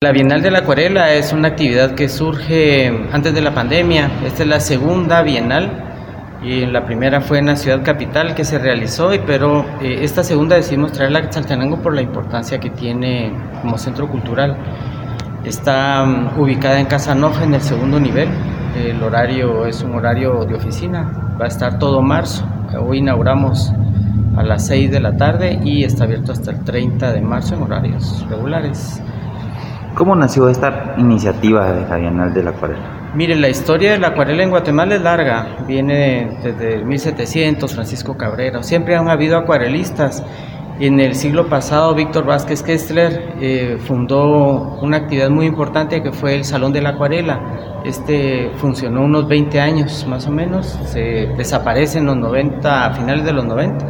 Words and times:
La 0.00 0.12
Bienal 0.12 0.42
de 0.42 0.52
la 0.52 0.60
Acuarela 0.60 1.12
es 1.12 1.32
una 1.32 1.48
actividad 1.48 1.96
que 1.96 2.08
surge 2.08 2.86
antes 3.10 3.34
de 3.34 3.40
la 3.40 3.52
pandemia. 3.52 4.08
Esta 4.24 4.44
es 4.44 4.48
la 4.48 4.60
segunda 4.60 5.22
Bienal 5.22 5.72
y 6.40 6.66
la 6.66 6.86
primera 6.86 7.20
fue 7.20 7.40
en 7.40 7.46
la 7.46 7.56
ciudad 7.56 7.82
capital 7.82 8.36
que 8.36 8.44
se 8.44 8.60
realizó, 8.60 9.10
pero 9.26 9.66
eh, 9.82 9.98
esta 10.02 10.22
segunda 10.22 10.54
decidimos 10.54 10.92
traerla 10.92 11.18
a 11.18 11.22
Quetzaltenango 11.22 11.82
por 11.82 11.96
la 11.96 12.02
importancia 12.02 12.60
que 12.60 12.70
tiene 12.70 13.32
como 13.60 13.76
centro 13.76 14.08
cultural. 14.08 14.56
Está 15.42 16.04
um, 16.04 16.40
ubicada 16.40 16.78
en 16.78 16.86
Casa 16.86 17.16
Noja 17.16 17.42
en 17.42 17.54
el 17.54 17.60
segundo 17.60 17.98
nivel. 17.98 18.28
El 18.76 19.02
horario 19.02 19.66
es 19.66 19.82
un 19.82 19.96
horario 19.96 20.44
de 20.44 20.54
oficina. 20.54 21.10
Va 21.40 21.46
a 21.46 21.48
estar 21.48 21.80
todo 21.80 22.02
marzo. 22.02 22.46
Hoy 22.80 22.98
inauguramos 22.98 23.72
a 24.36 24.44
las 24.44 24.64
6 24.68 24.92
de 24.92 25.00
la 25.00 25.16
tarde 25.16 25.58
y 25.64 25.82
está 25.82 26.04
abierto 26.04 26.30
hasta 26.30 26.52
el 26.52 26.62
30 26.62 27.14
de 27.14 27.20
marzo 27.20 27.56
en 27.56 27.62
horarios 27.62 28.24
regulares. 28.30 29.02
¿Cómo 29.98 30.14
nació 30.14 30.48
esta 30.48 30.94
iniciativa 30.96 31.72
de 31.72 31.88
la 31.88 31.96
Bienal 31.96 32.32
de 32.32 32.44
la 32.44 32.50
Acuarela? 32.50 33.10
Mire, 33.16 33.34
la 33.34 33.48
historia 33.48 33.90
de 33.90 33.98
la 33.98 34.08
acuarela 34.08 34.44
en 34.44 34.50
Guatemala 34.50 34.94
es 34.94 35.02
larga, 35.02 35.56
viene 35.66 36.38
desde 36.40 36.84
1700, 36.84 37.74
Francisco 37.74 38.16
Cabrera, 38.16 38.62
siempre 38.62 38.94
han 38.94 39.08
habido 39.08 39.36
acuarelistas. 39.36 40.22
En 40.78 41.00
el 41.00 41.16
siglo 41.16 41.48
pasado, 41.48 41.96
Víctor 41.96 42.26
Vázquez 42.26 42.62
Kessler 42.62 43.34
eh, 43.40 43.76
fundó 43.80 44.78
una 44.80 44.98
actividad 44.98 45.30
muy 45.30 45.46
importante 45.46 46.00
que 46.00 46.12
fue 46.12 46.36
el 46.36 46.44
Salón 46.44 46.72
de 46.72 46.80
la 46.80 46.90
Acuarela. 46.90 47.80
Este 47.84 48.52
funcionó 48.58 49.02
unos 49.02 49.26
20 49.26 49.60
años 49.60 50.06
más 50.08 50.28
o 50.28 50.30
menos, 50.30 50.78
se 50.84 51.26
desaparece 51.36 51.98
en 51.98 52.06
los 52.06 52.16
90, 52.16 52.86
a 52.86 52.94
finales 52.94 53.24
de 53.24 53.32
los 53.32 53.44
90 53.44 53.84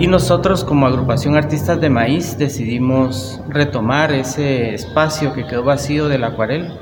y 0.00 0.06
nosotros 0.06 0.64
como 0.64 0.86
agrupación 0.86 1.36
Artistas 1.36 1.78
de 1.78 1.90
Maíz 1.90 2.38
decidimos 2.38 3.38
retomar 3.50 4.12
ese 4.12 4.72
espacio 4.74 5.34
que 5.34 5.46
quedó 5.46 5.62
vacío 5.62 6.08
del 6.08 6.24
acuarel 6.24 6.72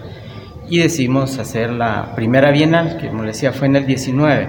y 0.69 0.79
decidimos 0.79 1.37
hacer 1.41 1.73
la 1.73 2.15
primera 2.15 2.53
bienal, 2.53 2.97
que 2.97 3.09
como 3.09 3.25
les 3.25 3.35
decía 3.35 3.53
fue 3.53 3.67
en 3.67 3.75
el 3.75 3.87
19. 3.87 4.49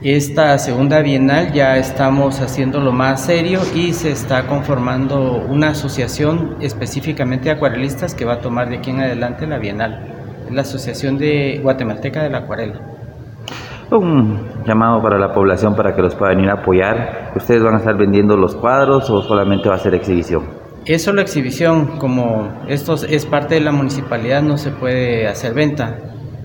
Esta 0.00 0.56
segunda 0.58 1.00
bienal 1.00 1.52
ya 1.52 1.76
estamos 1.76 2.40
haciéndolo 2.40 2.92
más 2.92 3.24
serio 3.24 3.60
y 3.74 3.92
se 3.92 4.12
está 4.12 4.46
conformando 4.46 5.44
una 5.48 5.70
asociación 5.70 6.54
específicamente 6.60 7.46
de 7.46 7.56
acuarelistas 7.56 8.14
que 8.14 8.24
va 8.24 8.34
a 8.34 8.40
tomar 8.40 8.68
de 8.68 8.76
aquí 8.76 8.90
en 8.90 9.00
adelante 9.00 9.44
la 9.48 9.58
bienal. 9.58 10.14
La 10.52 10.62
Asociación 10.62 11.18
de 11.18 11.58
Guatemalteca 11.64 12.22
de 12.22 12.30
la 12.30 12.38
Acuarela 12.38 12.97
un 13.90 14.64
llamado 14.66 15.00
para 15.02 15.18
la 15.18 15.32
población 15.32 15.74
para 15.74 15.94
que 15.94 16.02
los 16.02 16.14
puedan 16.14 16.40
ir 16.40 16.50
a 16.50 16.60
apoyar. 16.60 17.32
¿Ustedes 17.36 17.62
van 17.62 17.74
a 17.74 17.78
estar 17.78 17.96
vendiendo 17.96 18.36
los 18.36 18.54
cuadros 18.54 19.08
o 19.10 19.22
solamente 19.22 19.68
va 19.68 19.76
a 19.76 19.78
ser 19.78 19.94
exhibición? 19.94 20.44
Es 20.84 21.04
solo 21.04 21.20
exhibición, 21.20 21.98
como 21.98 22.48
esto 22.68 22.94
es 22.94 23.26
parte 23.26 23.56
de 23.56 23.60
la 23.60 23.72
municipalidad, 23.72 24.42
no 24.42 24.56
se 24.56 24.70
puede 24.70 25.26
hacer 25.26 25.54
venta 25.54 25.98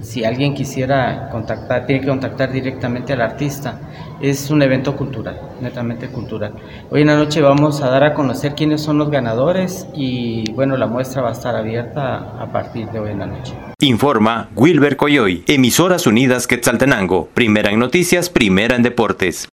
si 0.04 0.24
alguien 0.26 0.54
quisiera 0.54 1.30
contactar, 1.32 1.86
tiene 1.86 2.02
que 2.02 2.08
contactar 2.08 2.52
directamente 2.52 3.14
al 3.14 3.22
artista. 3.22 3.80
Es 4.22 4.50
un 4.52 4.62
evento 4.62 4.96
cultural, 4.96 5.40
netamente 5.62 6.08
cultural. 6.10 6.54
Hoy 6.90 7.02
en 7.02 7.08
la 7.08 7.16
noche 7.16 7.42
vamos 7.42 7.82
a 7.82 7.90
dar 7.90 8.04
a 8.04 8.14
conocer 8.14 8.54
quiénes 8.54 8.82
son 8.82 8.98
los 8.98 9.10
ganadores 9.10 9.88
y 9.96 10.52
bueno, 10.52 10.78
la 10.78 10.88
muestra 10.88 11.22
va 11.22 11.30
a 11.30 11.34
estar 11.34 11.56
abierta 11.56 12.36
a 12.40 12.52
partir 12.52 12.88
de 12.90 13.00
hoy 13.00 13.12
en 13.12 13.20
la 13.20 13.26
noche. 13.26 13.54
Informa 13.80 14.50
Wilber 14.56 14.96
Coyoy, 14.96 15.44
Emisoras 15.48 16.08
Unidas 16.08 16.48
Quetzaltenango, 16.48 17.28
primera 17.34 17.72
en 17.72 17.80
noticias, 17.80 18.30
primera 18.30 18.76
en 18.76 18.84
deportes. 18.84 19.50